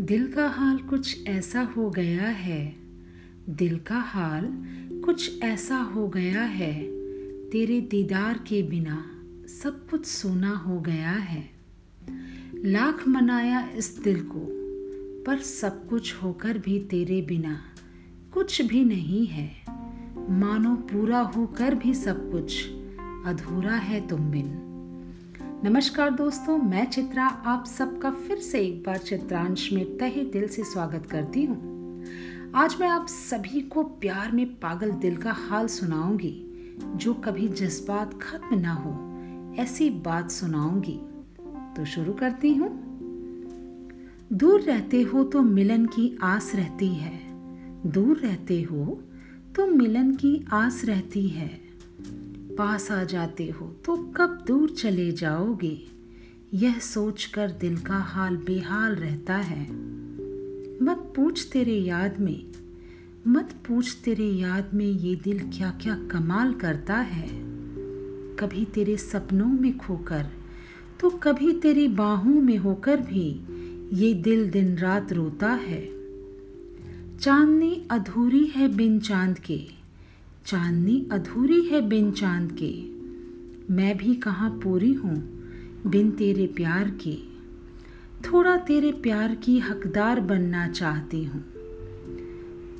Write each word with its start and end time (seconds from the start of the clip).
दिल 0.00 0.32
का 0.32 0.48
हाल 0.48 0.78
कुछ 0.78 1.26
ऐसा 1.26 1.60
हो 1.60 1.90
गया 1.90 2.22
है। 2.22 2.76
दिल 3.48 3.78
का 3.78 3.98
हाल 3.98 4.48
कुछ 5.04 5.42
ऐसा 5.42 5.76
हो 5.76 6.08
गया 6.08 6.42
है। 6.42 6.82
तेरे 7.50 7.80
दीदार 7.80 8.38
के 8.38 8.62
बिना 8.62 9.04
सब 9.62 9.88
कुछ 9.90 10.06
सोना 10.06 10.50
हो 10.50 10.80
गया 10.80 11.10
है। 11.10 11.50
लाख 12.64 13.08
मनाया 13.08 13.70
इस 13.70 14.00
दिल 14.04 14.28
को, 14.32 14.46
पर 15.24 15.38
सब 15.38 15.88
कुछ 15.88 16.14
होकर 16.22 16.58
भी 16.58 16.78
तेरे 16.78 17.22
बिना 17.22 17.60
कुछ 18.32 18.62
भी 18.62 18.84
नहीं 18.84 19.26
है। 19.26 19.50
मानो 20.30 20.76
पूरा 20.76 21.20
होकर 21.20 21.74
भी 21.74 21.94
सब 21.94 22.32
कुछ 22.32 22.70
अधूरा 23.26 23.74
है 23.74 24.08
तुम 24.08 24.30
बिन। 24.30 24.69
नमस्कार 25.64 26.10
दोस्तों, 26.10 26.56
मैं 26.58 26.84
चित्रा, 26.84 27.24
आप 27.24 27.64
सबका 27.66 28.10
फिर 28.10 28.38
से 28.38 28.60
एक 28.60 28.82
बार 28.82 28.98
चित्रांश 28.98 29.68
में 29.72 29.98
तहे 29.98 30.24
दिल 30.24 30.46
से 30.48 30.62
स्वागत 30.64 31.06
करती 31.06 31.44
हूँ। 31.44 32.04
आज 32.54 32.76
मैं 32.80 32.88
आप 32.88 33.06
सभी 33.06 33.60
को 33.60 33.82
प्यार 33.82 34.32
में 34.32 34.46
पागल 34.54 34.90
दिल 34.92 35.16
का 35.16 35.32
हाल 35.32 35.66
सुनाऊँगी, 35.66 36.32
जो 36.96 37.14
कभी 37.14 37.48
जज्बात 37.48 38.18
खत्म 38.22 38.58
ना 38.58 38.72
हो, 38.74 39.62
ऐसी 39.62 39.90
बात 40.00 40.30
सुनाऊँगी। 40.30 40.98
तो 41.76 41.84
शुरू 41.84 42.12
करती 42.12 42.54
हूँ। 42.54 42.70
दूर 44.32 44.60
रहते 44.60 45.02
हो 45.02 45.24
तो 45.24 45.42
मिलन 45.42 45.86
की 45.86 46.18
आस 46.22 46.52
रहती 46.54 46.94
है, 46.94 47.18
दूर 47.86 48.16
रहते 48.16 48.62
हो 48.62 49.00
तो 49.56 49.66
मिलन 49.66 50.14
की 50.14 50.44
आस 50.52 50.84
रहती 50.84 51.28
है। 51.28 51.69
पास 52.60 52.90
आ 52.90 53.04
जाते 53.04 53.50
हो 53.50 53.66
तो 53.84 53.96
कब 53.96 54.44
दूर 54.46 54.70
चले 54.70 55.12
जाओगे? 55.12 55.86
यह 56.54 56.78
सोचकर 56.78 57.50
दिल 57.50 57.76
का 57.76 57.98
हाल 57.98 58.36
बेहाल 58.36 58.94
रहता 58.94 59.36
है। 59.36 59.62
मत 60.82 61.12
पूछ 61.16 61.48
तेरे 61.52 61.74
याद 61.74 62.20
में, 62.20 62.46
मत 63.28 63.54
पूछ 63.68 63.96
तेरे 64.04 64.24
याद 64.24 64.70
में 64.74 64.86
ये 64.86 65.14
दिल 65.16 65.38
क्या 65.38 65.70
क्या 65.82 65.94
कमाल 66.10 66.52
करता 66.52 66.96
है। 66.96 67.28
कभी 68.36 68.64
तेरे 68.64 68.96
सपनों 68.96 69.46
में 69.46 69.78
खोकर 69.78 70.26
तो 71.00 71.10
कभी 71.10 71.52
तेरी 71.52 71.88
बाहों 71.88 72.40
में 72.42 72.56
होकर 72.56 73.00
भी 73.00 73.40
ये 73.92 74.14
दिल 74.14 74.50
दिन 74.50 74.76
रात 74.76 75.12
रोता 75.12 75.52
है। 75.52 75.88
चांदनी 77.18 77.86
अधूरी 77.90 78.44
है 78.44 78.68
बिन 78.68 79.00
चाँद 79.00 79.38
के 79.38 79.79
चांदनी 80.46 81.08
अधूरी 81.12 81.60
है 81.62 81.80
बिन 81.80 82.12
चाँद 82.12 82.52
के। 82.52 82.72
मैं 83.74 83.96
भी 83.96 84.14
कहाँ 84.14 84.50
पूरी 84.50 84.92
हूँ 84.92 85.14
बिन 85.86 86.10
तेरे 86.10 86.46
प्यार 86.46 86.90
के। 86.90 87.16
थोड़ा 88.24 88.56
तेरे 88.56 88.92
प्यार 88.92 89.34
की 89.34 89.58
हकदार 89.58 90.20
बनना 90.20 90.68
चाहती 90.68 91.24
हूँ। 91.24 91.40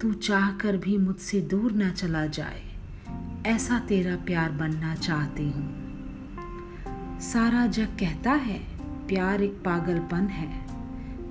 तू 0.01 0.13
चाह 0.13 0.51
कर 0.53 0.77
भी 0.77 0.99
मुझसे 0.99 1.41
दूर 1.41 1.73
ना 1.73 1.91
चला 1.91 2.27
जाए, 2.27 2.63
ऐसा 3.47 3.79
तेरा 3.79 4.17
प्यार 4.17 4.53
बनना 4.53 4.95
चाहती 4.95 5.45
हूँ। 5.45 5.69
सारा 7.21 7.67
जग 7.67 7.97
कहता 8.01 8.33
है, 8.33 8.59
प्यार 9.07 9.43
एक 9.43 9.63
पागलपन 9.65 10.29
है। 10.29 10.67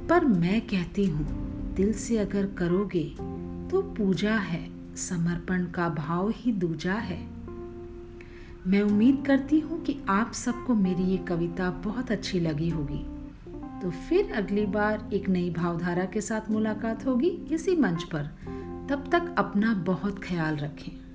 पर 0.08 0.26
मैं 0.26 0.62
कहती 0.62 1.06
हूँ, 1.06 1.28
दिल 1.76 1.94
से 1.94 2.18
अगर 2.18 2.46
करोगे 2.46 3.04
तो 3.72 3.82
पूजा 3.98 4.36
है। 4.36 4.79
समर्पण 5.00 5.66
का 5.66 5.90
भाव 5.90 6.30
ही 6.36 6.52
दूजा 6.52 6.94
है। 6.94 7.28
मैं 8.68 8.82
उम्मीद 8.82 9.24
करती 9.28 9.60
हूँ 9.60 9.84
कि 9.84 9.98
आप 10.10 10.32
सबको 10.32 10.74
मेरी 10.74 11.04
ये 11.04 11.18
कविता 11.18 11.70
बहुत 11.72 12.12
अच्छी 12.12 12.40
लगी 12.40 12.70
होगी। 12.70 13.06
तो 13.82 13.92
फिर 13.92 14.32
अगली 14.32 14.66
बार 14.66 15.10
एक 15.14 15.30
नई 15.30 15.50
भावधारा 15.50 16.06
के 16.06 16.22
साथ 16.22 16.52
मुलाकात 16.52 17.06
होगी 17.06 17.30
इसी 17.30 17.76
मंच 17.76 18.04
पर। 18.04 18.24
तब 18.90 19.10
तक 19.12 19.36
अपना 19.38 19.74
बहुत 19.74 20.24
ख्याल 20.24 20.56
रखें। 20.56 21.09